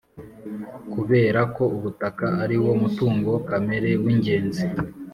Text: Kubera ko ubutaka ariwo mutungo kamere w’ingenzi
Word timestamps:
Kubera 0.93 1.41
ko 1.55 1.63
ubutaka 1.75 2.27
ariwo 2.43 2.71
mutungo 2.81 3.31
kamere 3.47 3.89
w’ingenzi 4.03 4.65